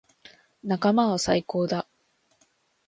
[0.63, 1.85] 仲間は最高だ。